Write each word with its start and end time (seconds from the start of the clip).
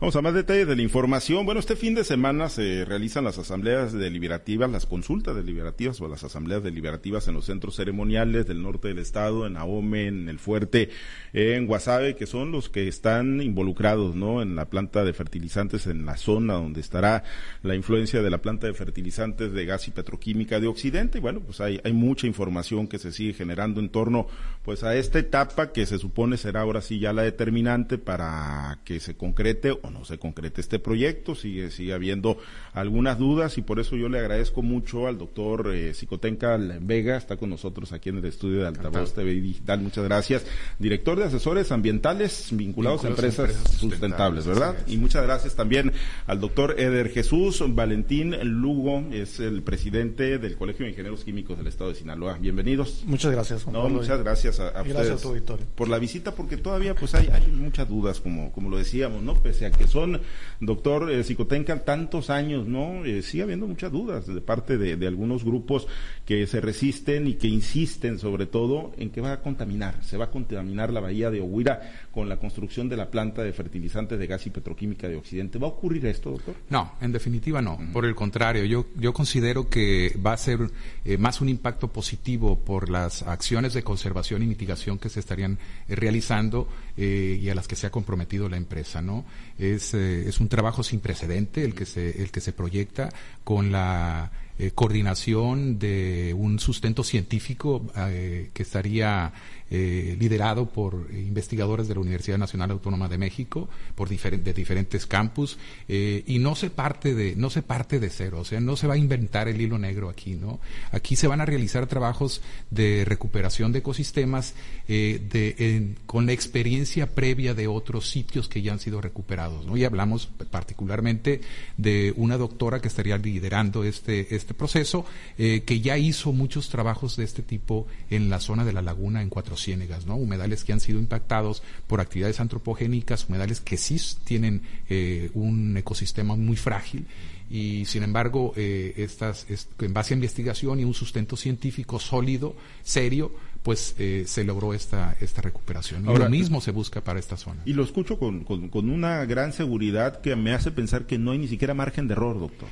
Vamos 0.00 0.16
a 0.16 0.22
más 0.22 0.32
detalles 0.32 0.66
de 0.66 0.76
la 0.76 0.80
información. 0.80 1.44
Bueno, 1.44 1.60
este 1.60 1.76
fin 1.76 1.94
de 1.94 2.04
semana 2.04 2.48
se 2.48 2.86
realizan 2.86 3.24
las 3.24 3.36
asambleas 3.36 3.92
deliberativas, 3.92 4.70
las 4.70 4.86
consultas 4.86 5.36
deliberativas 5.36 6.00
o 6.00 6.08
las 6.08 6.24
asambleas 6.24 6.62
deliberativas 6.62 7.28
en 7.28 7.34
los 7.34 7.44
centros 7.44 7.76
ceremoniales 7.76 8.46
del 8.46 8.62
norte 8.62 8.88
del 8.88 8.98
estado, 8.98 9.46
en 9.46 9.58
Ahome, 9.58 10.06
en 10.06 10.30
el 10.30 10.38
Fuerte, 10.38 10.88
en 11.34 11.66
Guasave, 11.66 12.16
que 12.16 12.24
son 12.24 12.50
los 12.50 12.70
que 12.70 12.88
están 12.88 13.42
involucrados, 13.42 14.14
¿no? 14.14 14.40
En 14.40 14.56
la 14.56 14.70
planta 14.70 15.04
de 15.04 15.12
fertilizantes, 15.12 15.86
en 15.86 16.06
la 16.06 16.16
zona 16.16 16.54
donde 16.54 16.80
estará 16.80 17.22
la 17.62 17.74
influencia 17.74 18.22
de 18.22 18.30
la 18.30 18.38
planta 18.38 18.68
de 18.68 18.72
fertilizantes 18.72 19.52
de 19.52 19.66
gas 19.66 19.86
y 19.86 19.90
petroquímica 19.90 20.60
de 20.60 20.68
Occidente. 20.68 21.18
Y 21.18 21.20
bueno, 21.20 21.40
pues 21.40 21.60
hay, 21.60 21.78
hay 21.84 21.92
mucha 21.92 22.26
información 22.26 22.88
que 22.88 22.98
se 22.98 23.12
sigue 23.12 23.34
generando 23.34 23.80
en 23.80 23.90
torno, 23.90 24.28
pues 24.64 24.82
a 24.82 24.96
esta 24.96 25.18
etapa 25.18 25.72
que 25.72 25.84
se 25.84 25.98
supone 25.98 26.38
será 26.38 26.62
ahora 26.62 26.80
sí 26.80 26.98
ya 26.98 27.12
la 27.12 27.20
determinante 27.20 27.98
para 27.98 28.78
que 28.86 28.98
se 28.98 29.14
concrete 29.14 29.41
o 29.82 29.90
no 29.90 30.04
se 30.04 30.18
concrete 30.18 30.60
este 30.60 30.78
proyecto, 30.78 31.34
sigue, 31.34 31.70
sigue 31.70 31.92
habiendo 31.92 32.38
algunas 32.74 33.18
dudas 33.18 33.58
y 33.58 33.62
por 33.62 33.80
eso 33.80 33.96
yo 33.96 34.08
le 34.08 34.20
agradezco 34.20 34.62
mucho 34.62 35.08
al 35.08 35.18
doctor 35.18 35.74
eh, 35.74 35.94
Psicotenca 35.94 36.56
Vega, 36.80 37.16
está 37.16 37.36
con 37.36 37.50
nosotros 37.50 37.92
aquí 37.92 38.10
en 38.10 38.18
el 38.18 38.24
estudio 38.24 38.60
de 38.60 38.68
Altavoz 38.68 39.14
TV 39.14 39.32
Digital, 39.34 39.80
muchas 39.80 40.04
gracias, 40.04 40.46
director 40.78 41.18
de 41.18 41.24
asesores 41.24 41.72
ambientales 41.72 42.48
vinculados, 42.52 43.04
a 43.04 43.08
empresas, 43.08 43.52
sustentables, 43.78 44.46
¿verdad? 44.46 44.76
Y 44.86 44.96
muchas 44.96 45.24
gracias 45.24 45.56
también 45.56 45.92
al 46.26 46.40
doctor 46.40 46.78
Eder 46.78 47.08
Jesús 47.10 47.64
Valentín 47.66 48.36
Lugo, 48.44 49.04
es 49.10 49.40
el 49.40 49.62
presidente 49.62 50.38
del 50.38 50.56
Colegio 50.56 50.84
de 50.84 50.90
Ingenieros 50.90 51.24
Químicos 51.24 51.58
del 51.58 51.66
Estado 51.66 51.90
de 51.90 51.96
Sinaloa. 51.96 52.38
Bienvenidos. 52.38 53.02
Muchas 53.06 53.32
gracias. 53.32 53.66
no, 53.66 53.88
muchas 53.88 54.20
gracias 54.20 54.60
a, 54.60 54.68
a 54.68 54.82
ustedes 54.82 55.26
por 55.74 55.88
la 55.88 55.98
visita, 55.98 56.34
porque 56.34 56.56
todavía 56.56 56.94
pues 56.94 57.14
hay, 57.14 57.28
hay 57.32 57.48
muchas 57.48 57.88
dudas, 57.88 58.20
como, 58.20 58.52
como 58.52 58.70
lo 58.70 58.78
decíamos, 58.78 59.22
¿no? 59.22 59.31
Pese 59.40 59.66
a 59.66 59.70
que 59.70 59.86
son, 59.86 60.20
doctor 60.60 61.10
eh, 61.10 61.24
Psicotenca, 61.24 61.84
tantos 61.84 62.30
años, 62.30 62.66
¿no? 62.66 63.04
Eh, 63.04 63.22
sigue 63.22 63.42
habiendo 63.42 63.66
muchas 63.66 63.90
dudas 63.90 64.26
de 64.26 64.40
parte 64.40 64.78
de, 64.78 65.06
algunos 65.06 65.44
grupos 65.44 65.86
que 66.24 66.46
se 66.46 66.60
resisten 66.60 67.26
y 67.26 67.34
que 67.34 67.48
insisten 67.48 68.18
sobre 68.18 68.46
todo 68.46 68.92
en 68.96 69.10
que 69.10 69.20
va 69.20 69.32
a 69.32 69.40
contaminar, 69.40 70.02
se 70.04 70.16
va 70.16 70.26
a 70.26 70.30
contaminar 70.30 70.92
la 70.92 71.00
bahía 71.00 71.30
de 71.30 71.40
Oguira 71.40 72.08
con 72.12 72.28
la 72.28 72.36
construcción 72.36 72.88
de 72.88 72.96
la 72.96 73.10
planta 73.10 73.42
de 73.42 73.52
fertilizantes 73.52 74.18
de 74.18 74.26
gas 74.26 74.46
y 74.46 74.50
petroquímica 74.50 75.08
de 75.08 75.16
Occidente. 75.16 75.58
¿Va 75.58 75.66
a 75.66 75.70
ocurrir 75.70 76.06
esto, 76.06 76.30
doctor? 76.30 76.54
No, 76.70 76.92
en 77.00 77.12
definitiva 77.12 77.60
no. 77.60 77.78
Por 77.92 78.04
el 78.04 78.14
contrario, 78.14 78.64
yo, 78.64 78.86
yo 78.96 79.12
considero 79.12 79.68
que 79.68 80.16
va 80.24 80.32
a 80.32 80.36
ser 80.36 80.60
eh, 81.04 81.18
más 81.18 81.40
un 81.40 81.48
impacto 81.48 81.88
positivo 81.88 82.58
por 82.58 82.88
las 82.88 83.22
acciones 83.22 83.74
de 83.74 83.82
conservación 83.82 84.42
y 84.42 84.46
mitigación 84.46 84.98
que 84.98 85.08
se 85.08 85.20
estarían 85.20 85.58
realizando 85.88 86.68
y 86.96 87.48
a 87.48 87.54
las 87.54 87.66
que 87.66 87.74
se 87.74 87.86
ha 87.86 87.90
comprometido 87.90 88.48
la 88.48 88.56
empresa, 88.56 89.00
¿no? 89.00 89.21
Es, 89.58 89.94
eh, 89.94 90.28
es 90.28 90.40
un 90.40 90.48
trabajo 90.48 90.82
sin 90.82 91.00
precedente 91.00 91.64
el 91.64 91.74
que 91.74 91.86
se, 91.86 92.22
el 92.22 92.30
que 92.30 92.40
se 92.40 92.52
proyecta 92.52 93.10
con 93.44 93.72
la 93.72 94.30
eh, 94.58 94.70
coordinación 94.74 95.78
de 95.78 96.34
un 96.36 96.58
sustento 96.58 97.02
científico 97.02 97.86
eh, 97.96 98.50
que 98.52 98.62
estaría 98.62 99.32
eh, 99.74 100.16
liderado 100.20 100.66
por 100.68 101.08
investigadores 101.12 101.88
de 101.88 101.94
la 101.94 102.00
Universidad 102.00 102.36
Nacional 102.36 102.70
Autónoma 102.70 103.08
de 103.08 103.16
México, 103.16 103.68
por 103.94 104.08
de 104.08 104.52
diferentes 104.52 105.06
campus, 105.06 105.58
y 105.88 106.38
no 106.38 106.54
se 106.54 106.68
parte 106.68 107.14
de, 107.14 107.34
no 107.34 107.48
se 107.48 107.62
parte 107.62 107.98
de 107.98 108.10
cero, 108.10 108.40
o 108.40 108.44
sea, 108.44 108.60
no 108.60 108.76
se 108.76 108.86
va 108.86 108.94
a 108.94 108.98
inventar 108.98 109.48
el 109.48 109.60
hilo 109.60 109.78
negro 109.78 110.10
aquí, 110.10 110.34
¿no? 110.34 110.60
Aquí 110.90 111.16
se 111.16 111.26
van 111.26 111.40
a 111.40 111.46
realizar 111.46 111.86
trabajos 111.86 112.42
de 112.70 113.04
recuperación 113.06 113.72
de 113.72 113.78
ecosistemas 113.78 114.54
de, 114.86 115.94
con 116.04 116.26
la 116.26 116.32
experiencia 116.32 117.06
previa 117.14 117.54
de 117.54 117.66
otros 117.66 118.10
sitios 118.10 118.48
que 118.48 118.60
ya 118.60 118.72
han 118.72 118.78
sido 118.78 119.00
recuperados, 119.00 119.66
¿no? 119.66 119.76
Y 119.76 119.84
hablamos 119.84 120.28
particularmente 120.50 121.40
de 121.76 122.12
una 122.16 122.36
doctora 122.36 122.80
que 122.80 122.88
estaría 122.88 123.16
liderando 123.18 123.84
este, 123.84 124.34
este 124.34 124.54
proceso, 124.54 125.04
eh, 125.38 125.62
que 125.64 125.80
ya 125.80 125.98
hizo 125.98 126.32
muchos 126.32 126.68
trabajos 126.68 127.16
de 127.16 127.24
este 127.24 127.42
tipo 127.42 127.86
en 128.10 128.28
la 128.28 128.40
zona 128.40 128.64
de 128.64 128.72
la 128.72 128.82
laguna 128.82 129.22
en 129.22 129.28
Cuatro 129.28 129.56
Ciénegas, 129.62 130.06
¿no? 130.06 130.16
Humedales 130.16 130.64
que 130.64 130.72
han 130.72 130.80
sido 130.80 130.98
impactados 130.98 131.62
por 131.86 132.00
actividades 132.00 132.40
antropogénicas, 132.40 133.28
humedales 133.28 133.60
que 133.60 133.76
sí 133.76 134.00
tienen 134.24 134.62
eh, 134.88 135.30
un 135.34 135.76
ecosistema 135.76 136.36
muy 136.36 136.56
frágil. 136.56 137.06
Y 137.50 137.84
sin 137.84 138.02
embargo 138.02 138.54
eh, 138.56 138.94
estas 138.96 139.46
en 139.78 139.92
base 139.92 140.14
a 140.14 140.16
investigación 140.16 140.80
y 140.80 140.84
un 140.84 140.94
sustento 140.94 141.36
científico 141.36 141.98
sólido 141.98 142.56
serio 142.82 143.30
pues 143.62 143.94
se 144.26 144.44
logró 144.44 144.74
esta 144.74 145.16
esta 145.20 145.42
recuperación. 145.42 146.08
Y 146.10 146.16
lo 146.16 146.30
mismo 146.30 146.60
se 146.60 146.70
busca 146.70 147.02
para 147.02 147.20
esta 147.20 147.36
zona. 147.36 147.62
y 147.64 147.74
lo 147.74 147.84
escucho 147.84 148.18
con, 148.18 148.44
con, 148.44 148.68
con 148.68 148.88
una 148.90 149.24
gran 149.26 149.52
seguridad 149.52 150.20
que 150.20 150.34
me 150.34 150.52
hace 150.52 150.70
pensar 150.70 151.06
que 151.06 151.18
no 151.18 151.32
hay 151.32 151.38
ni 151.38 151.48
siquiera 151.48 151.74
margen 151.74 152.08
de 152.08 152.14
error 152.14 152.40
doctor. 152.40 152.68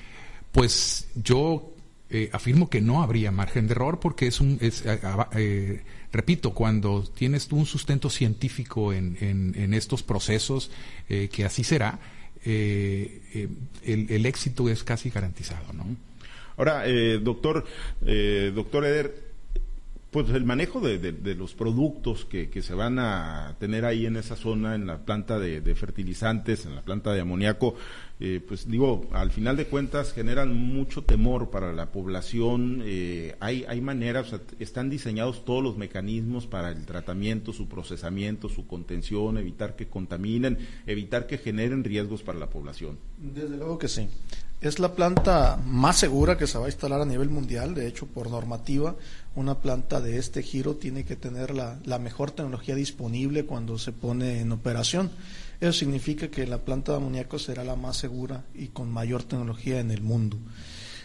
Pues 0.52 1.08
yo 1.14 1.74
eh, 2.12 2.28
afirmo 2.32 2.69
que 2.69 2.81
no 2.81 3.03
habría 3.04 3.31
margen 3.31 3.69
de 3.69 3.72
error 3.72 4.00
porque 4.00 4.26
es 4.26 4.41
un, 4.41 4.59
es, 4.60 4.84
eh, 4.84 4.98
eh, 5.37 5.82
repito, 6.10 6.53
cuando 6.53 7.04
tienes 7.04 7.47
tú 7.47 7.56
un 7.56 7.66
sustento 7.66 8.10
científico 8.10 8.93
en, 8.93 9.16
en, 9.21 9.75
estos 9.75 10.03
procesos, 10.03 10.72
que 11.09 11.44
así 11.44 11.62
será, 11.62 12.00
el, 12.44 13.60
el, 13.84 14.26
éxito 14.26 14.69
es 14.69 14.82
casi 14.82 15.10
garantizado, 15.10 15.72
¿no? 15.72 15.87
Ahora, 16.56 16.84
doctor, 17.22 17.65
doctor 18.54 18.84
Eder, 18.84 19.29
pues 20.10 20.28
el 20.31 20.44
manejo 20.44 20.81
de, 20.81 20.98
de, 20.98 21.34
los 21.34 21.54
productos 21.54 22.25
que, 22.25 22.50
que, 22.50 22.62
se 22.62 22.75
van 22.75 22.98
a 22.98 23.56
tener 23.60 23.84
ahí 23.84 24.06
en 24.06 24.16
esa 24.16 24.34
zona, 24.34 24.75
en 24.75 24.87
la 24.87 25.04
planta 25.04 25.38
de, 25.38 25.60
de 25.60 25.75
fertilizantes, 25.76 26.66
en 26.66 26.75
la 26.75 26.82
planta 26.82 27.12
de 27.12 27.21
amoníaco, 27.21 27.76
eh, 28.22 28.44
pues 28.47 28.69
digo, 28.69 29.09
al 29.12 29.31
final 29.31 29.56
de 29.56 29.66
cuentas 29.66 30.12
generan 30.12 30.54
mucho 30.54 31.03
temor 31.03 31.50
para 31.50 31.72
la 31.72 31.91
población. 31.91 32.82
Eh, 32.84 33.34
hay, 33.41 33.65
hay 33.66 33.81
maneras, 33.81 34.34
están 34.59 34.91
diseñados 34.91 35.44
todos 35.47 35.62
los 35.62 35.78
mecanismos 35.78 36.47
para 36.47 36.71
el 36.71 36.84
tratamiento, 36.84 37.54
su 37.54 37.66
procesamiento, 37.66 38.50
su 38.50 38.66
contención, 38.66 39.38
evitar 39.38 39.75
que 39.75 39.88
contaminen, 39.88 40.59
evitar 40.87 41.27
que 41.27 41.38
generen 41.38 41.82
riesgos 41.82 42.22
para 42.22 42.38
la 42.38 42.50
población. 42.50 42.98
Desde 43.16 43.56
luego 43.56 43.78
que 43.78 43.88
sí. 43.88 44.06
Es 44.60 44.78
la 44.78 44.94
planta 44.94 45.59
más 45.65 45.97
segura 45.97 46.37
que 46.37 46.47
se 46.47 46.59
va 46.59 46.66
a 46.66 46.69
instalar 46.69 47.00
a 47.00 47.06
nivel 47.06 47.31
mundial. 47.31 47.75
De 47.75 47.87
hecho, 47.87 48.04
por 48.04 48.28
normativa, 48.28 48.94
una 49.34 49.59
planta 49.59 50.03
de 50.03 50.19
este 50.19 50.43
giro 50.43 50.76
tiene 50.76 51.06
que 51.06 51.16
tener 51.16 51.54
la, 51.54 51.98
mejor 51.98 52.32
tecnología 52.32 52.75
disponible 52.75 53.47
cuando 53.47 53.78
se 53.78 53.93
pone 53.93 54.41
en 54.41 54.53
operación. 54.53 55.10
Eso 55.60 55.72
significa 55.72 56.28
que 56.28 56.47
la 56.47 56.59
planta 56.59 56.93
de 56.93 56.98
amoníaco 56.98 57.38
será 57.38 57.65
la 57.65 57.75
más 57.75 57.97
segura 57.97 58.44
y 58.54 58.66
con 58.66 58.91
mayor 58.91 59.22
tecnología 59.22 59.81
en 59.81 59.91
el 59.91 60.03
mundo. 60.03 60.37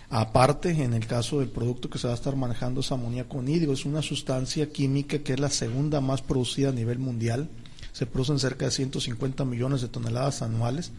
Aparte, 0.10 0.72
en 0.72 0.94
el 0.94 1.08
caso 1.08 1.40
del 1.40 1.48
producto 1.48 1.90
que 1.90 1.98
se 1.98 2.08
va 2.08 2.14
a 2.14 2.18
estar 2.18 2.36
manejando 2.36 2.82
es 2.82 2.92
amoníaco 2.92 3.42
nídrico, 3.42 3.72
es 3.72 3.86
una 3.86 4.02
sustancia 4.02 4.70
química 4.70 5.20
que 5.20 5.32
es 5.32 5.40
la 5.40 5.50
segunda 5.50 6.02
más 6.02 6.22
producida 6.22 6.70
a 6.70 6.74
nivel 6.74 7.00
mundial. 7.00 7.50
Se 7.94 8.06
producen 8.06 8.38
cerca 8.38 8.66
de 8.66 8.72
150 8.72 9.46
millones 9.46 9.82
de 9.82 9.88
toneladas 9.88 10.42
anuales 10.42 10.92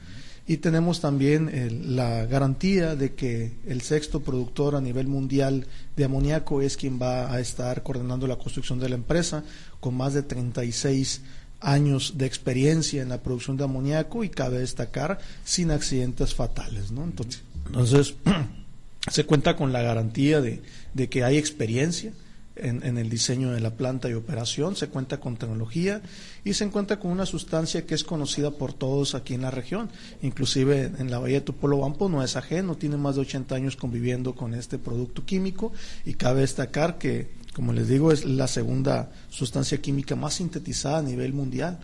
y 0.48 0.58
tenemos 0.58 1.00
también 1.00 1.48
eh, 1.52 1.70
la 1.70 2.24
garantía 2.26 2.94
de 2.94 3.14
que 3.14 3.52
el 3.66 3.80
sexto 3.80 4.20
productor 4.20 4.76
a 4.76 4.80
nivel 4.80 5.08
mundial 5.08 5.66
de 5.96 6.04
amoníaco 6.04 6.62
es 6.62 6.76
quien 6.76 7.00
va 7.00 7.32
a 7.32 7.40
estar 7.40 7.82
coordinando 7.82 8.28
la 8.28 8.36
construcción 8.36 8.78
de 8.78 8.88
la 8.88 8.94
empresa, 8.94 9.42
con 9.80 9.96
más 9.96 10.14
de 10.14 10.22
36 10.22 11.22
años 11.60 12.14
de 12.16 12.26
experiencia 12.26 13.02
en 13.02 13.08
la 13.08 13.22
producción 13.22 13.56
de 13.56 13.64
amoníaco 13.64 14.22
y 14.22 14.28
cabe 14.28 14.58
destacar 14.58 15.18
sin 15.44 15.72
accidentes 15.72 16.34
fatales. 16.34 16.92
¿no? 16.92 17.02
Entonces, 17.02 17.42
entonces 17.66 18.14
se 19.10 19.24
cuenta 19.24 19.56
con 19.56 19.72
la 19.72 19.82
garantía 19.82 20.40
de, 20.40 20.62
de 20.94 21.08
que 21.08 21.24
hay 21.24 21.38
experiencia, 21.38 22.12
en, 22.56 22.98
el 22.98 23.08
diseño 23.08 23.52
de 23.52 23.60
la 23.60 23.70
planta 23.70 24.08
y 24.08 24.14
operación, 24.14 24.76
se 24.76 24.88
cuenta 24.88 25.20
con 25.20 25.36
tecnología 25.36 26.02
y 26.44 26.54
se 26.54 26.68
cuenta 26.68 26.98
con 26.98 27.10
una 27.10 27.26
sustancia 27.26 27.86
que 27.86 27.94
es 27.94 28.04
conocida 28.04 28.50
por 28.50 28.72
todos 28.72 29.14
aquí 29.14 29.34
en 29.34 29.42
la 29.42 29.50
región. 29.50 29.90
Inclusive 30.22 30.92
en 30.98 31.10
la 31.10 31.18
bahía 31.18 31.36
de 31.36 31.40
Tupolobampo 31.42 32.08
no 32.08 32.22
es 32.22 32.36
ajeno, 32.36 32.76
tiene 32.76 32.96
más 32.96 33.16
de 33.16 33.22
80 33.22 33.54
años 33.54 33.76
conviviendo 33.76 34.34
con 34.34 34.54
este 34.54 34.78
producto 34.78 35.24
químico 35.24 35.72
y 36.04 36.14
cabe 36.14 36.40
destacar 36.40 36.98
que, 36.98 37.28
como 37.54 37.72
les 37.72 37.88
digo, 37.88 38.12
es 38.12 38.24
la 38.24 38.48
segunda 38.48 39.10
sustancia 39.28 39.78
química 39.78 40.16
más 40.16 40.34
sintetizada 40.34 40.98
a 40.98 41.02
nivel 41.02 41.32
mundial 41.32 41.80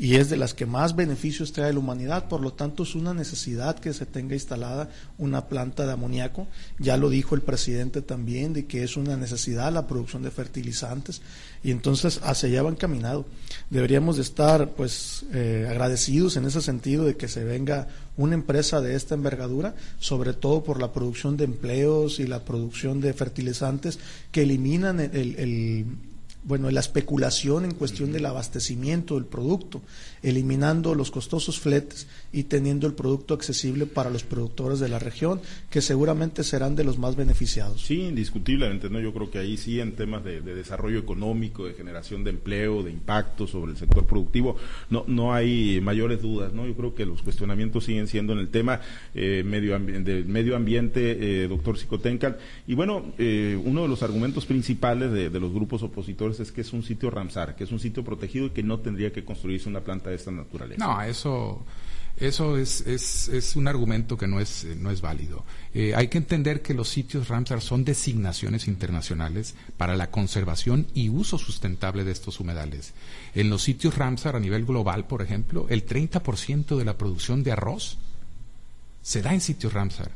y 0.00 0.16
es 0.16 0.30
de 0.30 0.38
las 0.38 0.54
que 0.54 0.64
más 0.64 0.96
beneficios 0.96 1.52
trae 1.52 1.68
a 1.68 1.72
la 1.74 1.78
humanidad, 1.78 2.26
por 2.26 2.40
lo 2.40 2.54
tanto 2.54 2.84
es 2.84 2.94
una 2.94 3.12
necesidad 3.12 3.78
que 3.78 3.92
se 3.92 4.06
tenga 4.06 4.32
instalada 4.32 4.88
una 5.18 5.46
planta 5.46 5.84
de 5.84 5.92
amoníaco. 5.92 6.46
Ya 6.78 6.96
lo 6.96 7.10
dijo 7.10 7.34
el 7.34 7.42
presidente 7.42 8.00
también, 8.00 8.54
de 8.54 8.64
que 8.64 8.82
es 8.82 8.96
una 8.96 9.18
necesidad 9.18 9.70
la 9.70 9.86
producción 9.86 10.22
de 10.22 10.30
fertilizantes 10.30 11.20
y 11.62 11.70
entonces 11.70 12.18
hacia 12.22 12.48
allá 12.48 12.62
van 12.62 12.76
caminado. 12.76 13.26
Deberíamos 13.68 14.16
de 14.16 14.22
estar 14.22 14.70
pues 14.70 15.26
eh, 15.34 15.66
agradecidos 15.68 16.38
en 16.38 16.46
ese 16.46 16.62
sentido 16.62 17.04
de 17.04 17.18
que 17.18 17.28
se 17.28 17.44
venga 17.44 17.88
una 18.16 18.32
empresa 18.32 18.80
de 18.80 18.94
esta 18.94 19.14
envergadura, 19.14 19.74
sobre 19.98 20.32
todo 20.32 20.64
por 20.64 20.80
la 20.80 20.94
producción 20.94 21.36
de 21.36 21.44
empleos 21.44 22.20
y 22.20 22.26
la 22.26 22.42
producción 22.42 23.02
de 23.02 23.12
fertilizantes 23.12 23.98
que 24.32 24.44
eliminan 24.44 24.98
el 24.98 25.98
bueno, 26.42 26.70
la 26.70 26.80
especulación 26.80 27.64
en 27.64 27.74
cuestión 27.74 28.12
del 28.12 28.24
abastecimiento 28.24 29.16
del 29.16 29.26
producto, 29.26 29.82
eliminando 30.22 30.94
los 30.94 31.10
costosos 31.10 31.60
fletes 31.60 32.06
y 32.32 32.44
teniendo 32.44 32.86
el 32.86 32.94
producto 32.94 33.34
accesible 33.34 33.86
para 33.86 34.10
los 34.10 34.24
productores 34.24 34.80
de 34.80 34.88
la 34.88 34.98
región, 34.98 35.40
que 35.70 35.82
seguramente 35.82 36.42
serán 36.42 36.76
de 36.76 36.84
los 36.84 36.98
más 36.98 37.16
beneficiados. 37.16 37.82
Sí, 37.82 38.00
indiscutiblemente, 38.00 38.88
¿no? 38.88 39.00
Yo 39.00 39.12
creo 39.12 39.30
que 39.30 39.38
ahí 39.38 39.56
sí 39.56 39.80
en 39.80 39.92
temas 39.92 40.24
de, 40.24 40.40
desarrollo 40.40 40.98
económico, 40.98 41.66
de 41.66 41.74
generación 41.74 42.24
de 42.24 42.30
empleo, 42.30 42.82
de 42.82 42.90
impacto 42.90 43.46
sobre 43.46 43.72
el 43.72 43.78
sector 43.78 44.06
productivo, 44.06 44.56
no, 44.88 45.04
no 45.06 45.34
hay 45.34 45.80
mayores 45.82 46.22
dudas, 46.22 46.52
¿no? 46.54 46.66
Yo 46.66 46.74
creo 46.74 46.94
que 46.94 47.04
los 47.04 47.22
cuestionamientos 47.22 47.84
siguen 47.84 48.08
siendo 48.08 48.32
en 48.32 48.38
el 48.38 48.48
tema 48.48 48.80
eh, 49.14 49.42
medio 49.44 49.78
del 49.78 50.24
medio 50.24 50.56
ambiente, 50.56 51.44
eh, 51.44 51.48
doctor 51.48 51.78
Psicotencal. 51.78 52.38
Y 52.66 52.74
bueno, 52.74 53.12
eh, 53.18 53.60
uno 53.62 53.82
de 53.82 53.88
los 53.88 54.02
argumentos 54.02 54.46
principales 54.46 55.12
de 55.12 55.40
los 55.40 55.52
grupos 55.52 55.82
opositores 55.82 56.29
es 56.38 56.52
que 56.52 56.60
es 56.60 56.72
un 56.72 56.82
sitio 56.82 57.10
Ramsar, 57.10 57.56
que 57.56 57.64
es 57.64 57.72
un 57.72 57.80
sitio 57.80 58.04
protegido 58.04 58.46
y 58.46 58.50
que 58.50 58.62
no 58.62 58.78
tendría 58.78 59.12
que 59.12 59.24
construirse 59.24 59.68
una 59.68 59.80
planta 59.80 60.10
de 60.10 60.16
esta 60.16 60.30
naturaleza. 60.30 60.86
No, 60.86 61.02
eso, 61.02 61.64
eso 62.16 62.58
es, 62.58 62.82
es, 62.82 63.28
es 63.28 63.56
un 63.56 63.66
argumento 63.66 64.18
que 64.18 64.26
no 64.26 64.40
es, 64.40 64.66
no 64.76 64.90
es 64.90 65.00
válido. 65.00 65.44
Eh, 65.72 65.94
hay 65.96 66.08
que 66.08 66.18
entender 66.18 66.60
que 66.60 66.74
los 66.74 66.88
sitios 66.88 67.28
Ramsar 67.28 67.62
son 67.62 67.84
designaciones 67.84 68.68
internacionales 68.68 69.54
para 69.76 69.96
la 69.96 70.10
conservación 70.10 70.86
y 70.94 71.08
uso 71.08 71.38
sustentable 71.38 72.04
de 72.04 72.12
estos 72.12 72.38
humedales. 72.38 72.92
En 73.34 73.48
los 73.48 73.62
sitios 73.62 73.96
Ramsar 73.96 74.36
a 74.36 74.40
nivel 74.40 74.66
global, 74.66 75.06
por 75.06 75.22
ejemplo, 75.22 75.66
el 75.70 75.86
30% 75.86 76.76
de 76.76 76.84
la 76.84 76.98
producción 76.98 77.42
de 77.42 77.52
arroz 77.52 77.96
se 79.02 79.22
da 79.22 79.32
en 79.32 79.40
sitios 79.40 79.72
Ramsar. 79.72 80.10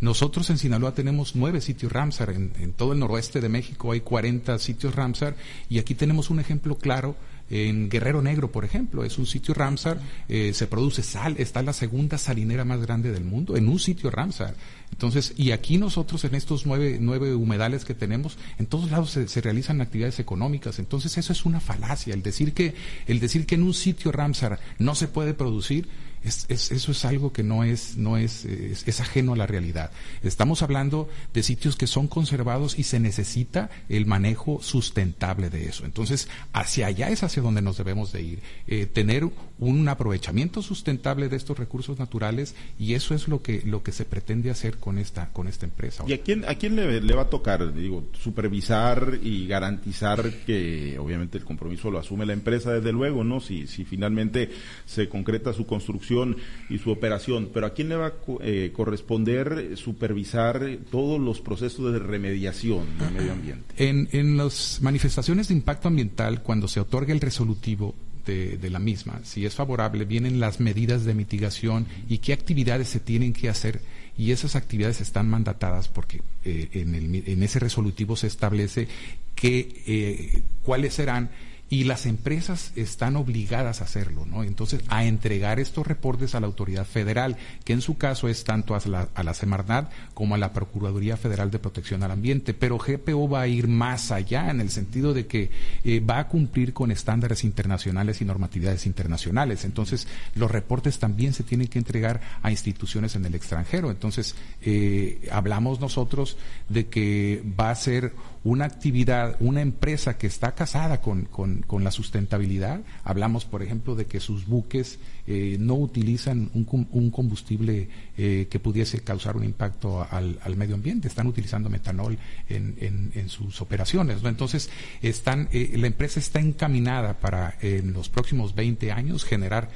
Nosotros 0.00 0.48
en 0.50 0.58
Sinaloa 0.58 0.94
tenemos 0.94 1.34
nueve 1.34 1.60
sitios 1.60 1.90
Ramsar, 1.90 2.30
en, 2.30 2.72
todo 2.72 2.92
el 2.92 3.00
noroeste 3.00 3.40
de 3.40 3.48
México 3.48 3.90
hay 3.90 4.00
40 4.00 4.56
sitios 4.60 4.94
Ramsar 4.94 5.34
y 5.68 5.80
aquí 5.80 5.96
tenemos 5.96 6.30
un 6.30 6.38
ejemplo 6.38 6.76
claro 6.76 7.16
en 7.50 7.88
Guerrero 7.88 8.20
Negro, 8.22 8.52
por 8.52 8.64
ejemplo, 8.64 9.04
es 9.04 9.18
un 9.18 9.26
sitio 9.26 9.54
Ramsar, 9.54 9.98
eh, 10.28 10.52
se 10.54 10.66
produce 10.66 11.02
sal, 11.02 11.34
está 11.38 11.62
la 11.62 11.72
segunda 11.72 12.18
salinera 12.18 12.64
más 12.64 12.80
grande 12.80 13.10
del 13.10 13.24
mundo 13.24 13.56
en 13.56 13.68
un 13.68 13.78
sitio 13.78 14.10
Ramsar. 14.10 14.54
Entonces, 14.92 15.32
y 15.36 15.50
aquí 15.50 15.78
nosotros 15.78 16.24
en 16.24 16.34
estos 16.34 16.66
nueve, 16.66 16.98
nueve 17.00 17.34
humedales 17.34 17.84
que 17.84 17.94
tenemos, 17.94 18.36
en 18.58 18.66
todos 18.66 18.90
lados 18.90 19.10
se, 19.10 19.28
se, 19.28 19.40
realizan 19.40 19.80
actividades 19.80 20.18
económicas. 20.18 20.78
Entonces, 20.78 21.16
eso 21.16 21.32
es 21.32 21.46
una 21.46 21.60
falacia. 21.60 22.12
El 22.12 22.22
decir 22.22 22.52
que, 22.52 22.74
el 23.06 23.18
decir 23.18 23.46
que 23.46 23.54
en 23.54 23.62
un 23.62 23.74
sitio 23.74 24.12
Ramsar 24.12 24.60
no 24.78 24.94
se 24.94 25.08
puede 25.08 25.32
producir, 25.32 25.88
es, 26.22 26.46
eso 26.48 26.92
es 26.92 27.04
algo 27.04 27.32
que 27.32 27.42
no 27.42 27.64
es, 27.64 27.96
no 27.96 28.16
es, 28.16 28.44
es, 28.44 29.00
ajeno 29.00 29.34
a 29.34 29.36
la 29.36 29.46
realidad. 29.46 29.90
Estamos 30.22 30.62
hablando 30.62 31.08
de 31.32 31.42
sitios 31.42 31.76
que 31.76 31.86
son 31.86 32.08
conservados 32.08 32.78
y 32.78 32.82
se 32.82 33.00
necesita 33.00 33.70
el 33.88 34.06
manejo 34.06 34.60
sustentable 34.62 35.50
de 35.50 35.68
eso. 35.68 35.84
Entonces, 35.84 36.28
hacia 36.52 36.86
allá 36.86 37.08
es 37.10 37.22
hacia 37.22 37.42
donde 37.42 37.62
nos 37.62 37.76
debemos 37.78 38.12
de 38.12 38.22
ir. 38.22 38.42
Eh, 38.66 38.86
tener 38.86 39.28
un 39.58 39.88
aprovechamiento 39.88 40.62
sustentable 40.62 41.28
de 41.28 41.36
estos 41.36 41.58
recursos 41.58 41.98
naturales 41.98 42.54
y 42.78 42.94
eso 42.94 43.14
es 43.14 43.28
lo 43.28 43.42
que, 43.42 43.62
lo 43.64 43.82
que 43.82 43.92
se 43.92 44.04
pretende 44.04 44.50
hacer 44.50 44.78
con 44.78 44.98
esta, 44.98 45.30
con 45.32 45.48
esta 45.48 45.66
empresa. 45.66 46.04
¿Y 46.06 46.12
a 46.12 46.22
quién, 46.22 46.44
a 46.44 46.54
quién 46.54 46.76
le, 46.76 47.00
le 47.00 47.14
va 47.14 47.22
a 47.22 47.30
tocar, 47.30 47.74
digo, 47.74 48.04
supervisar 48.12 49.18
y 49.22 49.46
garantizar 49.46 50.22
que 50.46 50.98
obviamente 50.98 51.38
el 51.38 51.44
compromiso 51.44 51.90
lo 51.90 51.98
asume 51.98 52.26
la 52.26 52.32
empresa 52.32 52.72
desde 52.72 52.92
luego, 52.92 53.24
¿no? 53.24 53.40
Si, 53.40 53.66
si 53.66 53.84
finalmente 53.84 54.50
se 54.84 55.08
concreta 55.08 55.52
su 55.52 55.66
construcción 55.66 56.36
y 56.68 56.78
su 56.78 56.90
operación, 56.90 57.50
pero 57.52 57.66
¿a 57.66 57.74
quién 57.74 57.88
le 57.88 57.96
va 57.96 58.06
a 58.06 58.14
eh, 58.40 58.72
corresponder 58.74 59.76
supervisar 59.76 60.78
todos 60.90 61.20
los 61.20 61.40
procesos 61.40 61.92
de 61.92 61.98
remediación 61.98 62.86
del 62.98 63.12
medio 63.12 63.32
ambiente? 63.32 63.74
En, 63.76 64.08
en 64.12 64.36
las 64.36 64.80
manifestaciones 64.82 65.48
de 65.48 65.54
impacto 65.54 65.88
ambiental, 65.88 66.42
cuando 66.42 66.68
se 66.68 66.80
otorga 66.80 67.12
el 67.12 67.20
resolutivo, 67.20 67.94
de, 68.32 68.70
la 68.70 68.78
misma. 68.78 69.20
Si 69.24 69.46
es 69.46 69.54
favorable, 69.54 70.04
vienen 70.04 70.40
las 70.40 70.60
medidas 70.60 71.04
de 71.04 71.14
mitigación 71.14 71.86
y 72.08 72.18
qué 72.18 72.32
actividades 72.32 72.88
se 72.88 73.00
tienen 73.00 73.32
que 73.32 73.48
hacer. 73.48 73.80
Y 74.16 74.32
esas 74.32 74.56
actividades 74.56 75.00
están 75.00 75.28
mandatadas 75.28 75.88
porque 75.88 76.20
eh, 76.44 76.68
en, 76.72 76.94
el, 76.94 77.22
en, 77.26 77.42
ese 77.42 77.58
resolutivo 77.58 78.16
se 78.16 78.26
establece 78.26 78.88
que, 79.34 79.82
eh, 79.86 80.42
cuáles 80.62 80.94
serán 80.94 81.30
y 81.70 81.84
las 81.84 82.06
empresas 82.06 82.72
están 82.76 83.16
obligadas 83.16 83.80
a 83.80 83.84
hacerlo, 83.84 84.24
¿no? 84.24 84.42
Entonces, 84.42 84.80
a 84.88 85.04
entregar 85.04 85.60
estos 85.60 85.86
reportes 85.86 86.34
a 86.34 86.40
la 86.40 86.46
autoridad 86.46 86.86
federal, 86.86 87.36
que 87.64 87.74
en 87.74 87.82
su 87.82 87.98
caso 87.98 88.28
es 88.28 88.44
tanto 88.44 88.74
a 88.74 88.80
la, 88.86 89.08
a 89.14 89.22
la 89.22 89.34
Semarnat 89.34 89.90
como 90.14 90.34
a 90.34 90.38
la 90.38 90.52
Procuraduría 90.52 91.16
Federal 91.16 91.50
de 91.50 91.58
Protección 91.58 92.02
al 92.02 92.10
Ambiente. 92.10 92.54
Pero 92.54 92.78
GPO 92.78 93.28
va 93.28 93.42
a 93.42 93.48
ir 93.48 93.68
más 93.68 94.10
allá 94.12 94.50
en 94.50 94.60
el 94.60 94.70
sentido 94.70 95.12
de 95.12 95.26
que 95.26 95.50
eh, 95.84 96.00
va 96.00 96.20
a 96.20 96.28
cumplir 96.28 96.72
con 96.72 96.90
estándares 96.90 97.44
internacionales 97.44 98.22
y 98.22 98.24
normatividades 98.24 98.86
internacionales. 98.86 99.64
Entonces, 99.64 100.08
los 100.34 100.50
reportes 100.50 100.98
también 100.98 101.34
se 101.34 101.42
tienen 101.42 101.68
que 101.68 101.78
entregar 101.78 102.20
a 102.42 102.50
instituciones 102.50 103.14
en 103.14 103.26
el 103.26 103.34
extranjero. 103.34 103.90
Entonces, 103.90 104.34
eh, 104.62 105.28
hablamos 105.30 105.80
nosotros 105.80 106.38
de 106.68 106.86
que 106.86 107.42
va 107.58 107.70
a 107.70 107.74
ser 107.74 108.14
una 108.44 108.64
actividad, 108.64 109.36
una 109.40 109.60
empresa 109.60 110.16
que 110.16 110.26
está 110.26 110.54
casada 110.54 111.00
con, 111.00 111.24
con, 111.24 111.57
la 111.84 111.90
sustentabilidad. 111.90 112.80
Hablamos, 113.04 113.44
por 113.44 113.62
ejemplo, 113.62 113.94
de 113.94 114.06
que 114.06 114.20
sus 114.20 114.46
buques 114.46 114.98
eh, 115.26 115.56
no 115.60 115.74
utilizan 115.74 116.50
un, 116.54 116.88
un 116.90 117.10
combustible 117.10 117.88
eh, 118.16 118.46
que 118.50 118.58
pudiese 118.58 119.00
causar 119.00 119.36
un 119.36 119.44
impacto 119.44 120.06
al, 120.10 120.38
al, 120.42 120.56
medio 120.56 120.74
ambiente. 120.74 121.08
Están 121.08 121.26
utilizando 121.26 121.68
metanol 121.68 122.18
en, 122.48 122.76
en, 122.80 123.12
en 123.14 123.28
sus 123.28 123.60
operaciones. 123.60 124.22
¿no? 124.22 124.28
Entonces, 124.28 124.70
están, 125.02 125.48
eh, 125.52 125.74
la 125.76 125.86
empresa 125.86 126.18
está 126.18 126.40
encaminada 126.40 127.18
para 127.18 127.56
en 127.60 127.92
los 127.92 128.08
próximos 128.08 128.54
20 128.54 128.90
años 128.92 129.24
generar 129.24 129.70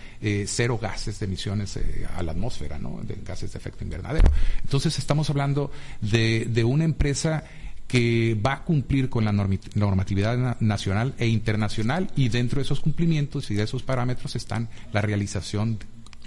cero 0.46 0.78
gases 0.80 1.18
de 1.18 1.26
emisiones 1.26 1.78
a 2.16 2.22
la 2.22 2.32
atmósfera, 2.32 2.78
¿no? 2.78 3.00
de 3.02 3.16
gases 3.24 3.52
de 3.52 3.58
efecto 3.58 3.84
invernadero. 3.84 4.30
Entonces, 4.62 4.98
estamos 4.98 5.28
hablando 5.30 5.70
de, 6.00 6.46
de 6.46 6.64
una 6.64 6.84
empresa 6.84 7.44
que 7.92 8.34
va 8.34 8.54
a 8.54 8.64
cumplir 8.64 9.10
con 9.10 9.26
la 9.26 9.32
normatividad 9.32 10.58
nacional 10.60 11.14
e 11.18 11.26
internacional 11.26 12.10
y 12.16 12.30
dentro 12.30 12.56
de 12.56 12.62
esos 12.62 12.80
cumplimientos 12.80 13.50
y 13.50 13.54
de 13.54 13.64
esos 13.64 13.82
parámetros 13.82 14.34
están 14.34 14.70
la 14.94 15.02
realización 15.02 15.78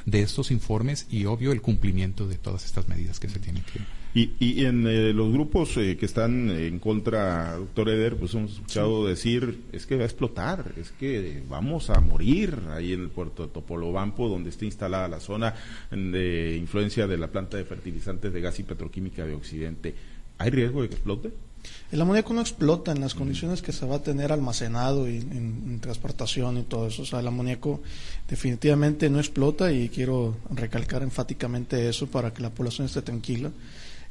de 0.05 0.21
estos 0.21 0.51
informes 0.51 1.07
y 1.09 1.25
obvio 1.25 1.51
el 1.51 1.63
cumplimiento 1.63 2.27
de 2.27 2.35
todas 2.35 2.65
estas 2.65 2.87
medidas 2.87 3.19
que 3.19 3.29
se 3.29 3.39
tienen 3.39 3.63
que 3.63 3.79
y, 4.13 4.33
y 4.39 4.63
en 4.65 4.85
eh, 4.85 5.11
los 5.11 5.33
grupos 5.33 5.75
eh, 5.77 5.97
que 5.97 6.05
están 6.05 6.51
en 6.51 6.77
contra, 6.77 7.55
doctor 7.55 7.89
Eder, 7.89 8.15
pues 8.15 8.35
hemos 8.35 8.53
escuchado 8.53 9.07
decir, 9.07 9.63
es 9.73 9.87
que 9.87 9.95
va 9.95 10.03
a 10.03 10.05
explotar, 10.05 10.71
es 10.77 10.91
que 10.91 11.41
vamos 11.49 11.89
a 11.89 11.99
morir 11.99 12.59
ahí 12.69 12.93
en 12.93 13.01
el 13.01 13.09
puerto 13.09 13.47
de 13.47 13.51
Topolobampo, 13.51 14.29
donde 14.29 14.51
está 14.51 14.65
instalada 14.65 15.07
la 15.07 15.19
zona 15.19 15.55
de 15.89 16.55
influencia 16.57 17.07
de 17.07 17.17
la 17.17 17.27
planta 17.27 17.57
de 17.57 17.65
fertilizantes 17.65 18.31
de 18.31 18.39
gas 18.39 18.59
y 18.59 18.63
petroquímica 18.63 19.25
de 19.25 19.33
Occidente. 19.33 19.95
¿Hay 20.37 20.51
riesgo 20.51 20.83
de 20.83 20.89
que 20.89 20.95
explote? 20.95 21.33
El 21.91 22.01
amoníaco 22.01 22.33
no 22.33 22.41
explota 22.41 22.91
en 22.91 23.01
las 23.01 23.15
condiciones 23.15 23.61
que 23.61 23.71
se 23.71 23.85
va 23.85 23.97
a 23.97 24.03
tener 24.03 24.31
almacenado 24.31 25.09
y 25.09 25.17
en, 25.17 25.79
transportación 25.81 26.57
y 26.57 26.63
todo 26.63 26.87
eso. 26.87 27.03
O 27.03 27.05
sea, 27.05 27.19
el 27.19 27.27
amoníaco 27.27 27.81
definitivamente 28.27 29.09
no 29.09 29.19
explota 29.19 29.71
y 29.71 29.89
quiero 29.89 30.37
recalcar 30.49 31.03
enfáticamente 31.03 31.87
eso 31.87 32.07
para 32.07 32.33
que 32.33 32.41
la 32.41 32.49
población 32.49 32.87
esté 32.87 33.01
tranquila 33.01 33.51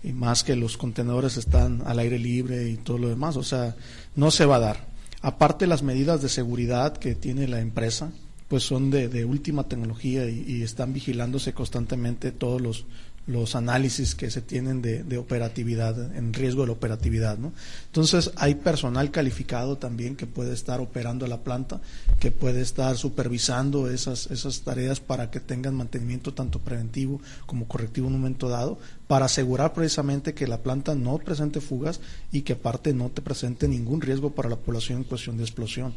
y 0.02 0.12
más 0.12 0.44
que 0.44 0.54
los 0.54 0.76
contenedores 0.76 1.37
están 1.37 1.82
al 1.87 1.99
aire 1.99 2.18
libre 2.18 2.68
y 2.68 2.76
todo 2.76 2.99
lo 2.99 3.08
demás. 3.08 3.37
O 3.37 3.42
sea, 3.42 3.75
no 4.16 4.30
se 4.30 4.46
va 4.46 4.56
a 4.56 4.61
dar. 4.61 4.87
Aparte 5.23 5.66
las 5.66 5.82
medidas 5.82 6.20
de 6.23 6.28
seguridad 6.28 6.96
que 6.96 7.14
tiene 7.14 7.49
la 7.49 7.61
empresa, 7.61 8.12
pues 8.49 8.62
son 8.62 8.90
de, 8.90 9.25
última 9.25 9.64
tecnología 9.68 10.28
y, 10.28 10.62
están 10.62 10.92
vigilándose 10.92 11.54
constantemente 11.54 12.30
todos 12.30 12.61
los, 12.61 12.84
los 13.26 13.54
análisis 13.54 14.14
que 14.14 14.31
se 14.31 14.43
tienen 14.43 14.83
de, 14.83 15.19
operatividad, 15.19 16.14
en 16.16 16.35
riesgo 16.35 16.62
de 16.62 16.66
la 16.69 16.73
operatividad. 16.75 17.38
¿no? 17.38 17.52
Entonces, 17.87 18.31
hay 18.37 18.57
personal 18.57 19.11
calificado 19.11 19.76
también 19.76 20.16
que 20.16 20.26
puede 20.26 20.52
estar 20.52 20.81
operando 20.81 21.26
la 21.26 21.38
planta, 21.38 21.81
que 22.21 22.31
puede 22.31 22.61
estar 22.61 22.97
supervisando 22.97 23.90
esas, 23.90 24.26
esas 24.31 24.61
tareas 24.61 25.00
para 25.00 25.31
que 25.31 25.40
tengan 25.40 25.75
mantenimiento 25.75 26.35
tanto 26.35 26.59
preventivo 26.59 27.21
como 27.47 27.66
correctivo 27.66 28.09
en 28.09 28.14
un 28.14 28.21
momento 28.21 28.49
dado, 28.49 28.78
para 29.06 29.26
asegurar 29.26 29.73
precisamente 29.73 30.34
que 30.34 30.46
la 30.46 30.62
planta 30.62 30.94
no 30.94 31.18
presente 31.18 31.61
fugas 31.61 32.00
y 32.32 32.42
que 32.42 32.54
aparte 32.54 32.94
no 32.94 33.11
te 33.11 33.23
presente 33.23 33.68
ningún 33.68 34.00
riesgo 34.00 34.30
para 34.34 34.49
la 34.49 34.56
población 34.56 34.99
en 34.99 35.04
cuestión 35.04 35.37
de 35.37 35.44
explosión. 35.44 35.94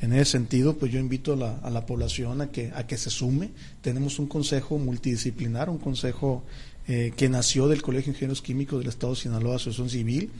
En 0.00 0.12
ese 0.12 0.32
sentido, 0.32 0.76
pues 0.76 0.92
yo 0.92 0.98
invito 0.98 1.32
a 1.32 1.70
la, 1.70 1.86
población 1.86 2.40
a 2.42 2.50
que, 2.50 2.72
a 2.74 2.86
que 2.86 2.98
se 2.98 3.10
sume. 3.10 3.52
Tenemos 3.80 4.18
un 4.18 4.26
consejo 4.26 4.76
multidisciplinar, 4.78 5.70
un 5.70 5.78
consejo 5.78 6.44
eh, 6.86 7.12
que 7.16 7.30
nació 7.30 7.66
del 7.68 7.80
Colegio 7.80 8.12
de 8.12 8.16
Ingenieros 8.16 8.42
Químicos 8.42 8.78
del 8.78 8.88
Estado 8.88 9.14
de 9.14 9.20
Sinaloa, 9.20 9.56
Asociación 9.56 9.88
Civil. 9.88 10.30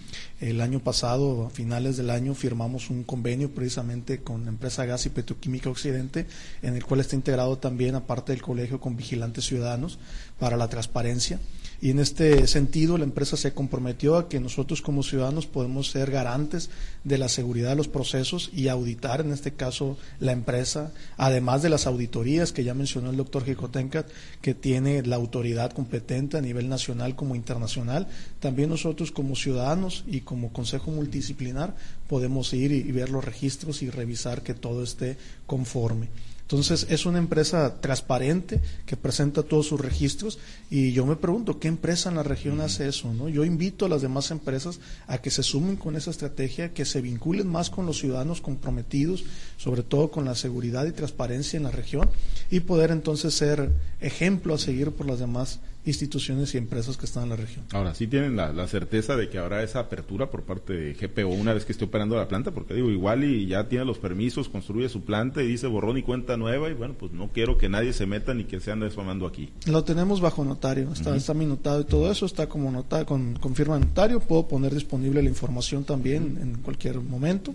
El 0.40 0.60
año 0.60 0.80
pasado, 0.80 1.46
a 1.46 1.50
finales 1.50 1.96
del 1.96 2.10
año, 2.10 2.34
firmamos 2.34 2.90
un 2.90 3.02
convenio 3.02 3.50
precisamente 3.50 4.20
con 4.20 4.44
la 4.44 4.50
empresa 4.50 4.84
Gas 4.84 5.06
y 5.06 5.10
Petroquímica 5.10 5.70
Occidente, 5.70 6.26
en 6.62 6.76
el 6.76 6.84
cual 6.84 7.00
está 7.00 7.16
integrado 7.16 7.56
también, 7.56 7.94
aparte 7.94 8.32
del 8.32 8.42
colegio, 8.42 8.78
con 8.78 8.96
vigilantes 8.96 9.46
ciudadanos 9.46 9.98
para 10.38 10.56
la 10.56 10.68
transparencia. 10.68 11.40
Y 11.80 11.90
en 11.90 11.98
este 11.98 12.46
sentido, 12.46 12.96
la 12.96 13.04
empresa 13.04 13.36
se 13.36 13.52
comprometió 13.52 14.16
a 14.16 14.28
que 14.28 14.40
nosotros 14.40 14.80
como 14.80 15.02
ciudadanos 15.02 15.46
podemos 15.46 15.90
ser 15.90 16.10
garantes 16.10 16.70
de 17.04 17.18
la 17.18 17.28
seguridad 17.28 17.70
de 17.70 17.76
los 17.76 17.88
procesos 17.88 18.50
y 18.54 18.68
auditar, 18.68 19.20
en 19.20 19.32
este 19.32 19.52
caso, 19.52 19.98
la 20.18 20.32
empresa, 20.32 20.92
además 21.18 21.62
de 21.62 21.68
las 21.68 21.86
auditorías 21.86 22.52
que 22.52 22.64
ya 22.64 22.72
mencionó 22.72 23.10
el 23.10 23.16
doctor 23.16 23.44
Jicotencat, 23.44 24.08
que 24.40 24.54
tiene 24.54 25.02
la 25.02 25.16
autoridad 25.16 25.72
competente 25.72 26.33
a 26.38 26.42
nivel 26.42 26.68
nacional 26.68 27.16
como 27.16 27.34
internacional. 27.34 28.08
También 28.40 28.70
nosotros 28.70 29.12
como 29.12 29.36
ciudadanos 29.36 30.04
y 30.06 30.20
como 30.20 30.52
Consejo 30.52 30.90
Multidisciplinar 30.90 31.74
podemos 32.08 32.52
ir 32.52 32.72
y 32.72 32.92
ver 32.92 33.10
los 33.10 33.24
registros 33.24 33.82
y 33.82 33.90
revisar 33.90 34.42
que 34.42 34.54
todo 34.54 34.82
esté 34.82 35.16
conforme. 35.46 36.08
Entonces 36.44 36.86
es 36.90 37.06
una 37.06 37.16
empresa 37.16 37.80
transparente 37.80 38.60
que 38.84 38.98
presenta 38.98 39.42
todos 39.42 39.66
sus 39.66 39.80
registros 39.80 40.38
y 40.70 40.92
yo 40.92 41.06
me 41.06 41.16
pregunto, 41.16 41.58
¿qué 41.58 41.68
empresa 41.68 42.10
en 42.10 42.16
la 42.16 42.22
región 42.22 42.60
hace 42.60 42.86
eso? 42.86 43.14
¿no? 43.14 43.30
Yo 43.30 43.46
invito 43.46 43.86
a 43.86 43.88
las 43.88 44.02
demás 44.02 44.30
empresas 44.30 44.78
a 45.06 45.18
que 45.18 45.30
se 45.30 45.42
sumen 45.42 45.76
con 45.76 45.96
esa 45.96 46.10
estrategia, 46.10 46.74
que 46.74 46.84
se 46.84 47.00
vinculen 47.00 47.48
más 47.48 47.70
con 47.70 47.86
los 47.86 47.98
ciudadanos 47.98 48.42
comprometidos, 48.42 49.24
sobre 49.56 49.82
todo 49.82 50.10
con 50.10 50.26
la 50.26 50.34
seguridad 50.34 50.84
y 50.84 50.92
transparencia 50.92 51.56
en 51.56 51.62
la 51.62 51.70
región 51.70 52.10
y 52.50 52.60
poder 52.60 52.90
entonces 52.90 53.32
ser 53.32 53.72
ejemplo 54.00 54.54
a 54.54 54.58
seguir 54.58 54.90
por 54.90 55.06
las 55.06 55.20
demás 55.20 55.60
instituciones 55.86 56.54
y 56.54 56.58
empresas 56.58 56.96
que 56.96 57.06
están 57.06 57.24
en 57.24 57.28
la 57.30 57.36
región. 57.36 57.64
Ahora, 57.72 57.94
sí 57.94 58.06
tienen 58.06 58.36
la, 58.36 58.66
certeza 58.66 59.16
de 59.16 59.28
que 59.28 59.38
habrá 59.38 59.62
esa 59.62 59.80
apertura 59.80 60.30
por 60.30 60.44
parte 60.44 60.72
de 60.72 60.94
GPO 60.94 61.28
una 61.28 61.52
vez 61.52 61.64
que 61.64 61.72
esté 61.72 61.84
operando 61.84 62.16
la 62.16 62.28
planta, 62.28 62.52
porque 62.52 62.74
digo, 62.74 62.90
igual 62.90 63.24
y 63.24 63.46
ya 63.46 63.68
tiene 63.68 63.84
los 63.84 63.98
permisos, 63.98 64.48
construye 64.48 64.88
su 64.88 65.02
planta 65.02 65.42
y 65.42 65.46
dice 65.46 65.66
borrón 65.66 65.98
y 65.98 66.02
cuenta 66.02 66.36
nueva 66.36 66.70
y 66.70 66.72
bueno, 66.72 66.94
pues 66.98 67.12
no 67.12 67.28
quiero 67.32 67.58
que 67.58 67.68
nadie 67.68 67.92
se 67.92 68.06
meta 68.06 68.32
ni 68.32 68.44
que 68.44 68.60
se 68.60 68.72
ande 68.72 68.86
desfamando 68.86 69.26
aquí. 69.26 69.50
Lo 69.66 69.84
tenemos 69.84 70.20
bajo 70.20 70.44
notario, 70.44 70.90
está, 70.92 71.14
está 71.14 71.34
mi 71.34 71.44
notado 71.44 71.82
y 71.82 71.84
todo 71.84 72.10
eso 72.10 72.24
está 72.24 72.48
como 72.48 72.70
nota, 72.70 73.04
con, 73.04 73.34
con 73.34 73.54
firma 73.54 73.78
de 73.78 73.86
notario, 73.86 74.20
puedo 74.20 74.48
poner 74.48 74.72
disponible 74.72 75.22
la 75.22 75.28
información 75.28 75.84
también 75.84 76.38
en 76.40 76.54
cualquier 76.62 77.00
momento. 77.00 77.54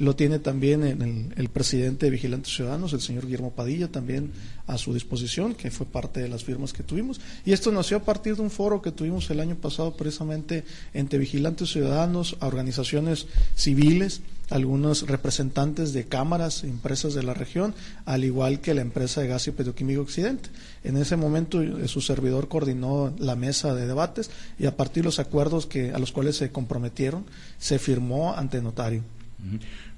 Lo 0.00 0.16
tiene 0.16 0.38
también 0.38 0.82
el, 0.82 1.32
el, 1.36 1.48
presidente 1.50 2.06
de 2.06 2.10
Vigilantes 2.10 2.54
Ciudadanos, 2.54 2.94
el 2.94 3.02
señor 3.02 3.26
Guillermo 3.26 3.52
Padilla, 3.52 3.88
también 3.88 4.32
a 4.66 4.78
su 4.78 4.94
disposición, 4.94 5.54
que 5.54 5.70
fue 5.70 5.84
parte 5.84 6.20
de 6.20 6.28
las 6.28 6.42
firmas 6.42 6.72
que 6.72 6.82
tuvimos. 6.82 7.20
Y 7.44 7.52
esto 7.52 7.70
nació 7.70 7.98
a 7.98 8.04
partir 8.04 8.34
de 8.34 8.42
un 8.42 8.50
foro 8.50 8.80
que 8.80 8.92
tuvimos 8.92 9.28
el 9.30 9.40
año 9.40 9.56
pasado 9.56 9.94
precisamente 9.94 10.64
entre 10.94 11.18
Vigilantes 11.18 11.70
Ciudadanos, 11.70 12.36
organizaciones 12.40 13.26
civiles, 13.54 14.22
algunos 14.48 15.06
representantes 15.06 15.92
de 15.92 16.04
cámaras, 16.06 16.64
empresas 16.64 17.14
de 17.14 17.22
la 17.22 17.34
región, 17.34 17.74
al 18.04 18.24
igual 18.24 18.60
que 18.60 18.74
la 18.74 18.80
empresa 18.80 19.20
de 19.20 19.28
gas 19.28 19.46
y 19.46 19.52
petroquímico 19.52 20.02
Occidente. 20.02 20.50
En 20.82 20.96
ese 20.96 21.16
momento 21.16 21.62
eh, 21.62 21.88
su 21.88 22.00
servidor 22.00 22.48
coordinó 22.48 23.14
la 23.18 23.36
mesa 23.36 23.74
de 23.74 23.86
debates 23.86 24.30
y 24.58 24.66
a 24.66 24.76
partir 24.76 25.02
de 25.02 25.08
los 25.08 25.18
acuerdos 25.18 25.66
que, 25.66 25.92
a 25.92 25.98
los 25.98 26.12
cuales 26.12 26.36
se 26.36 26.50
comprometieron, 26.50 27.24
se 27.58 27.78
firmó 27.78 28.34
ante 28.34 28.60
notario. 28.60 29.02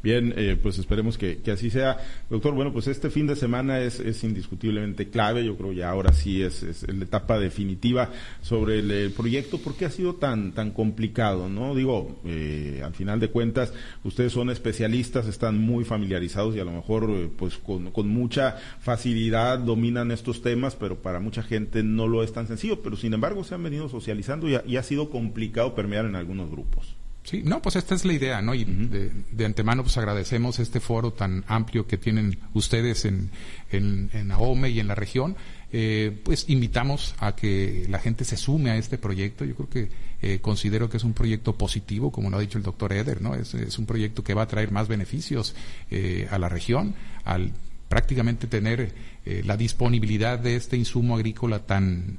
Bien, 0.03 0.35
eh, 0.37 0.59
pues 0.61 0.79
esperemos 0.79 1.17
que, 1.17 1.41
así 1.53 1.71
sea. 1.71 1.99
Doctor, 2.29 2.55
bueno, 2.55 2.73
pues 2.73 2.89
este 2.89 3.09
fin 3.09 3.27
de 3.29 3.37
semana 3.37 3.81
es, 3.81 4.25
indiscutiblemente 4.25 5.11
clave, 5.11 5.45
yo 5.45 5.57
creo 5.57 5.73
ya 5.73 5.91
ahora 5.91 6.13
sí 6.13 6.43
es, 6.43 6.85
la 6.89 7.05
etapa 7.05 7.39
definitiva 7.39 8.11
sobre 8.41 8.81
el, 8.81 9.13
proyecto. 9.13 9.59
¿Por 9.59 9.77
qué 9.77 9.85
ha 9.85 9.91
sido 9.91 10.15
tan, 10.17 10.53
tan 10.53 10.73
complicado? 10.73 11.49
no 11.49 11.75
Digo, 11.75 12.21
eh, 12.25 12.83
al 12.85 12.95
final 12.95 13.21
de 13.21 13.29
cuentas, 13.29 13.73
ustedes 14.03 14.33
son 14.33 14.51
especialistas, 14.51 15.29
están 15.29 15.59
muy 15.59 15.85
familiarizados 15.85 16.57
y 16.57 16.61
a 16.61 16.65
lo 16.65 16.73
mejor 16.73 17.09
eh, 17.11 17.31
pues 17.37 17.59
con, 17.59 17.93
mucha 18.09 18.57
facilidad 18.81 19.59
dominan 19.61 20.11
estos 20.11 20.43
temas, 20.43 20.75
pero 20.75 21.01
para 21.01 21.21
mucha 21.21 21.43
gente 21.43 21.83
no 21.85 22.09
lo 22.09 22.25
es 22.25 22.33
tan 22.33 22.49
sencillo. 22.49 22.83
Pero 22.83 22.97
sin 22.97 23.15
embargo 23.15 23.45
se 23.45 23.55
han 23.55 23.63
venido 23.63 23.89
socializando 23.89 24.49
y 24.49 24.77
ha 24.77 24.83
sido 24.83 25.11
complicado 25.11 25.75
permear 25.75 26.07
en 26.07 26.17
algunos 26.17 26.51
grupos. 26.51 26.97
Sí, 27.25 27.43
no, 27.45 27.63
pues 27.63 27.77
esta 27.77 27.95
es 27.95 28.05
la 28.05 28.15
idea, 28.15 28.43
¿no? 28.43 28.53
Y 28.55 28.65
de, 28.65 29.45
antemano 29.45 29.85
pues 29.85 29.97
agradecemos 29.97 30.59
este 30.59 30.81
foro 30.81 31.13
tan 31.13 31.45
amplio 31.47 31.87
que 31.87 31.97
tienen 31.97 32.39
ustedes 32.53 33.05
en, 33.05 33.31
en, 33.71 34.11
en 34.13 34.33
AOME 34.33 34.71
y 34.71 34.81
en 34.81 34.89
la 34.89 34.97
región. 34.97 35.37
Eh, 35.75 36.21
pues 36.25 36.47
invitamos 36.49 37.15
a 37.19 37.35
que 37.35 37.87
la 37.89 37.99
gente 37.99 38.25
se 38.25 38.37
sume 38.37 38.71
a 38.71 38.77
este 38.77 38.99
proyecto. 38.99 39.45
Yo 39.45 39.55
creo 39.55 39.69
que 39.71 39.89
eh, 40.21 40.39
considero 40.41 40.91
que 40.91 40.99
es 40.99 41.05
un 41.05 41.15
proyecto 41.15 41.57
positivo, 41.57 42.11
como 42.11 42.29
lo 42.29 42.37
ha 42.37 42.41
dicho 42.41 42.59
el 42.59 42.65
doctor 42.65 42.93
Eder, 42.93 43.23
¿no? 43.23 43.35
Es, 43.35 43.55
es 43.55 43.79
un 43.79 43.87
proyecto 43.87 44.23
que 44.25 44.35
va 44.35 44.43
a 44.43 44.49
traer 44.49 44.73
más 44.73 44.89
beneficios 44.89 45.55
eh, 45.91 46.29
a 46.31 46.39
la 46.39 46.49
región 46.49 46.95
al 47.25 47.53
prácticamente 47.89 48.47
tener 48.47 49.13
la 49.45 49.57
disponibilidad 49.59 50.39
de 50.39 50.57
este 50.57 50.79
insumo 50.79 51.15
agrícola 51.15 51.59
tan 51.67 52.19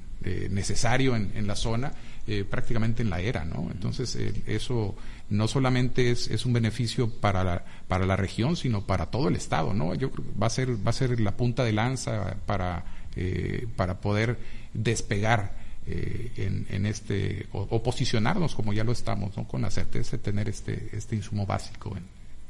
necesario 0.52 1.16
en, 1.16 1.32
en 1.34 1.48
la 1.48 1.56
zona 1.56 1.92
eh, 2.26 2.46
prácticamente 2.50 3.02
en 3.02 3.10
la 3.10 3.20
era, 3.20 3.44
¿no? 3.44 3.70
Entonces, 3.72 4.16
eh, 4.16 4.34
eso 4.48 4.96
no 5.30 5.48
solamente 5.48 6.10
es, 6.12 6.30
es, 6.30 6.46
un 6.46 6.54
beneficio 6.54 7.10
para 7.10 7.44
la, 7.44 7.66
para 7.88 8.06
la 8.06 8.16
región, 8.16 8.56
sino 8.56 8.86
para 8.86 9.08
todo 9.08 9.28
el 9.28 9.36
Estado, 9.36 9.74
¿no? 9.74 9.94
Yo 9.96 10.10
creo 10.10 10.26
que 10.26 10.40
va 10.40 10.48
a 10.48 10.50
ser, 10.50 10.76
va 10.86 10.92
a 10.92 10.94
ser 10.94 11.20
la 11.20 11.36
punta 11.36 11.64
de 11.64 11.74
lanza 11.74 12.38
para, 12.46 12.86
eh, 13.16 13.68
para 13.76 14.00
poder 14.00 14.38
despegar 14.74 15.62
en, 15.86 16.66
en, 16.70 16.86
este, 16.86 17.48
o, 17.52 17.84
posicionarnos 17.84 18.56
como 18.56 18.72
ya 18.72 18.86
lo 18.86 18.94
estamos, 18.94 19.36
¿no? 19.36 19.46
Con 19.46 19.62
la 19.62 19.70
certeza 19.70 20.16
de 20.16 20.24
tener 20.24 20.48
este, 20.48 20.90
este 20.94 21.18
insumo 21.18 21.46
básico 21.46 21.98
en, 21.98 22.06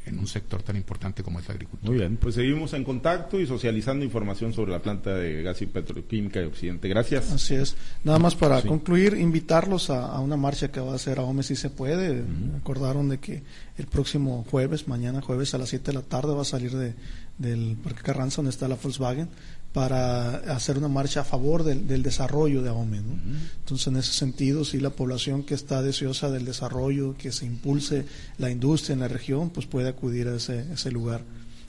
en 0.06 0.20
un 0.20 0.28
sector 0.28 0.62
tan 0.64 0.76
importante 0.76 1.24
como 1.24 1.40
es 1.40 1.48
la 1.48 1.54
agricultura. 1.54 1.90
Muy 1.90 2.00
bien, 2.00 2.18
pues 2.18 2.36
seguimos 2.36 2.74
en 2.74 2.84
contacto 2.84 3.40
y 3.40 3.48
socializando 3.48 4.04
información 4.04 4.54
sobre 4.54 4.72
la 4.72 4.80
planta 4.80 5.16
de 5.16 5.42
gas 5.44 5.62
y 5.62 5.66
petroquímica 5.66 6.40
de 6.40 6.48
Occidente. 6.48 6.88
Gracias. 6.88 7.32
Así 7.32 7.56
es. 7.56 7.76
Nada 8.04 8.20
más 8.20 8.36
para 8.36 8.62
concluir, 8.62 9.14
invitarlos 9.14 9.90
a, 9.90 10.20
una 10.20 10.38
marcha 10.38 10.72
que 10.72 10.80
va 10.80 10.94
a 10.94 10.96
hacer 10.96 11.20
a 11.20 11.24
OME 11.24 11.44
si 11.44 11.56
se 11.56 11.70
puede. 11.70 12.24
Acordaron 12.58 13.10
de 13.10 13.20
que 13.20 13.44
el 13.78 13.88
próximo 13.88 14.46
jueves, 14.50 14.88
mañana 14.88 15.22
jueves 15.22 15.54
a 15.54 15.58
las 15.58 15.70
7 15.70 15.92
de 15.92 15.94
la 15.94 16.04
tarde 16.04 16.34
va 16.34 16.42
a 16.42 16.46
salir 16.46 16.72
de, 16.76 16.94
del 17.38 17.78
Parque 17.82 18.02
Carranza, 18.02 18.38
donde 18.38 18.52
está 18.52 18.68
la 18.68 18.76
Volkswagen, 18.76 19.30
para 19.74 20.36
hacer 20.54 20.78
una 20.78 20.88
marcha 20.88 21.22
a 21.22 21.24
favor 21.24 21.64
del, 21.64 22.04
desarrollo 22.04 22.62
de 22.62 22.70
AOME. 22.70 23.02
Entonces, 23.60 23.88
en 23.88 23.98
ese 23.98 24.14
sentido, 24.14 24.64
si 24.64 24.80
la 24.80 24.92
población 24.92 25.44
que 25.44 25.56
está 25.56 25.82
deseosa 25.82 26.30
del 26.30 26.46
desarrollo, 26.46 27.16
que 27.18 27.32
se 27.32 27.46
impulse 27.46 28.06
la 28.38 28.52
industria 28.52 28.94
en 28.94 29.00
la 29.00 29.08
región, 29.08 29.50
pues 29.50 29.66
puede 29.66 29.90
acudir 29.90 30.28
a 30.28 30.36
ese, 30.36 30.72
ese 30.72 30.92
lugar, 30.92 31.24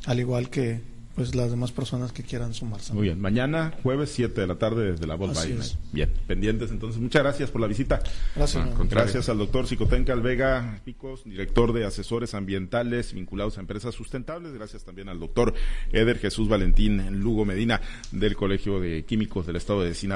al 0.04 0.20
igual 0.20 0.50
que 0.50 0.93
pues 1.14 1.34
las 1.34 1.50
demás 1.50 1.72
personas 1.72 2.12
que 2.12 2.22
quieran 2.22 2.54
sumarse. 2.54 2.92
Muy 2.92 3.04
bien, 3.04 3.20
mañana 3.20 3.74
jueves 3.82 4.10
7 4.14 4.40
de 4.40 4.46
la 4.46 4.56
tarde 4.56 4.92
desde 4.92 5.06
la 5.06 5.14
Volkswagen. 5.14 5.60
Bien, 5.92 6.12
pendientes 6.26 6.70
entonces. 6.70 7.00
Muchas 7.00 7.22
gracias 7.22 7.50
por 7.50 7.60
la 7.60 7.66
visita. 7.66 8.02
Gracias. 8.34 8.66
gracias 8.88 9.28
al 9.28 9.38
doctor 9.38 9.66
Psicotenca 9.66 10.12
Alvega 10.12 10.80
Picos, 10.84 11.24
director 11.24 11.72
de 11.72 11.84
asesores 11.84 12.34
ambientales 12.34 13.12
vinculados 13.12 13.58
a 13.58 13.60
empresas 13.60 13.94
sustentables. 13.94 14.52
Gracias 14.52 14.84
también 14.84 15.08
al 15.08 15.20
doctor 15.20 15.54
Eder 15.92 16.18
Jesús 16.18 16.48
Valentín 16.48 17.20
Lugo 17.20 17.44
Medina 17.44 17.80
del 18.10 18.36
Colegio 18.36 18.80
de 18.80 19.04
Químicos 19.04 19.46
del 19.46 19.56
Estado 19.56 19.82
de 19.82 19.94
Sinaloa. 19.94 20.14